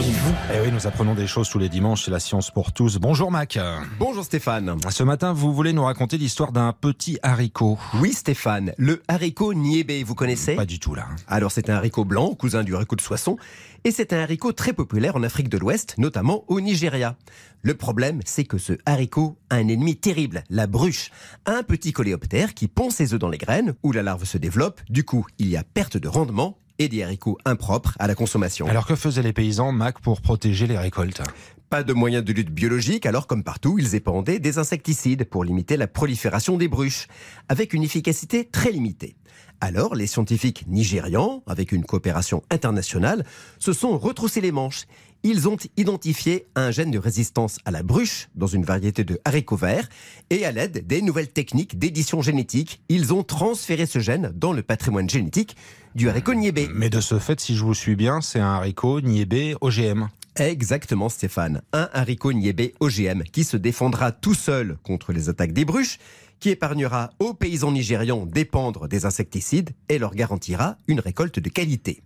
et 0.00 0.12
vous. 0.12 0.34
Eh 0.54 0.60
oui, 0.60 0.72
nous 0.72 0.86
apprenons 0.86 1.14
des 1.14 1.26
choses 1.26 1.48
tous 1.50 1.58
les 1.58 1.68
dimanches, 1.68 2.04
c'est 2.04 2.10
la 2.10 2.20
science 2.20 2.50
pour 2.50 2.72
tous. 2.72 2.96
Bonjour 2.96 3.30
Mac. 3.30 3.58
Bonjour 3.98 4.24
Stéphane. 4.24 4.76
Ce 4.90 5.02
matin, 5.02 5.32
vous 5.32 5.52
voulez 5.52 5.72
nous 5.72 5.84
raconter 5.84 6.16
l'histoire 6.16 6.52
d'un 6.52 6.72
petit 6.72 7.18
haricot. 7.22 7.78
Oui 8.00 8.12
Stéphane, 8.12 8.72
le 8.78 9.02
haricot 9.08 9.52
niébé, 9.52 10.02
vous 10.02 10.14
connaissez? 10.14 10.54
Pas 10.56 10.64
du 10.64 10.78
tout 10.78 10.94
là. 10.94 11.06
Alors 11.26 11.52
c'est 11.52 11.68
un 11.68 11.74
haricot 11.74 12.04
blanc, 12.04 12.34
cousin 12.34 12.62
du 12.62 12.74
haricot 12.74 12.96
de 12.96 13.00
Soissons, 13.02 13.36
et 13.84 13.90
c'est 13.90 14.12
un 14.12 14.20
haricot 14.20 14.52
très 14.52 14.72
populaire 14.72 15.16
en 15.16 15.22
Afrique 15.22 15.48
de 15.48 15.58
l'Ouest, 15.58 15.96
notamment 15.98 16.44
au 16.48 16.60
Nigeria. 16.60 17.16
Le 17.62 17.74
problème, 17.74 18.20
c'est 18.24 18.44
que 18.44 18.56
ce 18.56 18.72
haricot 18.86 19.36
a 19.50 19.56
un 19.56 19.68
ennemi 19.68 19.96
terrible, 19.96 20.44
la 20.48 20.66
bruche, 20.66 21.10
un 21.44 21.62
petit 21.62 21.92
coléoptère 21.92 22.54
qui 22.54 22.68
pond 22.68 22.88
ses 22.88 23.12
œufs 23.12 23.20
dans 23.20 23.28
les 23.28 23.38
graines, 23.38 23.74
où 23.82 23.92
la 23.92 24.02
larve 24.02 24.24
se 24.24 24.38
développe, 24.38 24.80
du 24.88 25.04
coup 25.04 25.26
il 25.38 25.48
y 25.48 25.58
a 25.58 25.62
perte 25.62 25.98
de 25.98 26.08
rendement 26.08 26.56
et 26.80 26.88
des 26.88 27.04
haricots 27.04 27.38
impropres 27.44 27.94
à 28.00 28.08
la 28.08 28.16
consommation. 28.16 28.66
Alors 28.66 28.86
que 28.86 28.96
faisaient 28.96 29.22
les 29.22 29.34
paysans, 29.34 29.70
Mac, 29.70 30.00
pour 30.00 30.22
protéger 30.22 30.66
les 30.66 30.78
récoltes? 30.78 31.22
Pas 31.68 31.84
de 31.84 31.92
moyens 31.92 32.24
de 32.24 32.32
lutte 32.32 32.50
biologique, 32.50 33.06
alors 33.06 33.28
comme 33.28 33.44
partout, 33.44 33.78
ils 33.78 33.94
épandaient 33.94 34.40
des 34.40 34.58
insecticides 34.58 35.24
pour 35.24 35.44
limiter 35.44 35.76
la 35.76 35.86
prolifération 35.86 36.56
des 36.56 36.66
bruches, 36.66 37.06
avec 37.48 37.74
une 37.74 37.82
efficacité 37.82 38.46
très 38.46 38.72
limitée. 38.72 39.14
Alors, 39.60 39.94
les 39.94 40.06
scientifiques 40.06 40.64
nigérians, 40.68 41.42
avec 41.46 41.70
une 41.70 41.84
coopération 41.84 42.42
internationale, 42.50 43.26
se 43.58 43.74
sont 43.74 43.98
retroussés 43.98 44.40
les 44.40 44.52
manches. 44.52 44.86
Ils 45.22 45.48
ont 45.48 45.56
identifié 45.76 46.46
un 46.54 46.70
gène 46.70 46.90
de 46.90 46.98
résistance 46.98 47.58
à 47.66 47.70
la 47.70 47.82
bruche 47.82 48.28
dans 48.34 48.46
une 48.46 48.64
variété 48.64 49.04
de 49.04 49.20
haricots 49.26 49.56
verts 49.56 49.86
et 50.30 50.46
à 50.46 50.50
l'aide 50.50 50.86
des 50.86 51.02
nouvelles 51.02 51.28
techniques 51.28 51.78
d'édition 51.78 52.22
génétique, 52.22 52.80
ils 52.88 53.12
ont 53.12 53.22
transféré 53.22 53.84
ce 53.84 53.98
gène 53.98 54.32
dans 54.34 54.54
le 54.54 54.62
patrimoine 54.62 55.10
génétique 55.10 55.56
du 55.94 56.08
haricot 56.08 56.32
niébé. 56.32 56.68
Mais 56.72 56.88
de 56.88 57.00
ce 57.00 57.18
fait, 57.18 57.38
si 57.38 57.54
je 57.54 57.62
vous 57.64 57.74
suis 57.74 57.96
bien, 57.96 58.22
c'est 58.22 58.40
un 58.40 58.54
haricot 58.54 59.02
niébé 59.02 59.54
OGM. 59.60 60.08
Exactement 60.36 61.08
Stéphane, 61.08 61.62
un 61.72 61.88
haricot 61.92 62.32
niébé 62.32 62.74
OGM 62.80 63.24
qui 63.24 63.44
se 63.44 63.56
défendra 63.56 64.12
tout 64.12 64.34
seul 64.34 64.76
contre 64.82 65.12
les 65.12 65.28
attaques 65.28 65.52
des 65.52 65.64
bruches, 65.64 65.98
qui 66.38 66.50
épargnera 66.50 67.10
aux 67.18 67.34
paysans 67.34 67.72
nigérians 67.72 68.24
d'épandre 68.26 68.88
des 68.88 69.04
insecticides 69.04 69.70
et 69.88 69.98
leur 69.98 70.14
garantira 70.14 70.76
une 70.88 71.00
récolte 71.00 71.38
de 71.38 71.48
qualité. 71.50 72.02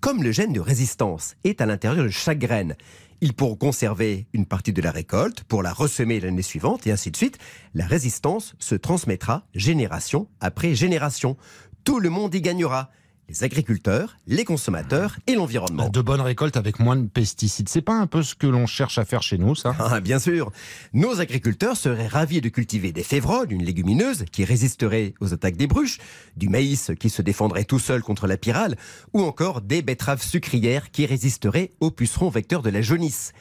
Comme 0.00 0.22
le 0.22 0.32
gène 0.32 0.52
de 0.52 0.60
résistance 0.60 1.34
est 1.44 1.60
à 1.60 1.66
l'intérieur 1.66 2.04
de 2.04 2.10
chaque 2.10 2.38
graine, 2.38 2.76
ils 3.20 3.34
pourront 3.34 3.56
conserver 3.56 4.26
une 4.32 4.46
partie 4.46 4.72
de 4.72 4.82
la 4.82 4.90
récolte 4.90 5.44
pour 5.44 5.62
la 5.62 5.72
ressemer 5.72 6.20
l'année 6.20 6.42
suivante 6.42 6.86
et 6.86 6.92
ainsi 6.92 7.10
de 7.10 7.16
suite. 7.16 7.38
La 7.74 7.86
résistance 7.86 8.54
se 8.58 8.74
transmettra 8.74 9.46
génération 9.54 10.28
après 10.40 10.74
génération. 10.74 11.36
Tout 11.84 12.00
le 12.00 12.10
monde 12.10 12.34
y 12.34 12.40
gagnera 12.40 12.90
les 13.28 13.44
agriculteurs, 13.44 14.16
les 14.26 14.44
consommateurs 14.44 15.16
et 15.26 15.34
l'environnement. 15.34 15.88
De 15.88 16.00
bonnes 16.00 16.20
récoltes 16.20 16.56
avec 16.56 16.78
moins 16.78 16.96
de 16.96 17.06
pesticides. 17.06 17.68
C'est 17.68 17.82
pas 17.82 17.94
un 17.94 18.06
peu 18.06 18.22
ce 18.22 18.34
que 18.34 18.46
l'on 18.46 18.66
cherche 18.66 18.98
à 18.98 19.04
faire 19.04 19.22
chez 19.22 19.38
nous, 19.38 19.54
ça? 19.54 19.74
Ah, 19.78 20.00
bien 20.00 20.18
sûr. 20.18 20.50
Nos 20.92 21.20
agriculteurs 21.20 21.76
seraient 21.76 22.06
ravis 22.06 22.40
de 22.40 22.48
cultiver 22.48 22.92
des 22.92 23.02
févroles, 23.02 23.52
une 23.52 23.64
légumineuse 23.64 24.24
qui 24.30 24.44
résisterait 24.44 25.14
aux 25.20 25.32
attaques 25.32 25.56
des 25.56 25.66
bruches, 25.66 25.98
du 26.36 26.48
maïs 26.48 26.92
qui 26.98 27.10
se 27.10 27.22
défendrait 27.22 27.64
tout 27.64 27.78
seul 27.78 28.02
contre 28.02 28.26
la 28.26 28.36
pyrale, 28.36 28.76
ou 29.12 29.22
encore 29.22 29.60
des 29.60 29.82
betteraves 29.82 30.22
sucrières 30.22 30.90
qui 30.90 31.06
résisteraient 31.06 31.72
aux 31.80 31.90
pucerons 31.90 32.28
vecteurs 32.28 32.62
de 32.62 32.70
la 32.70 32.82
jaunisse. 32.82 33.32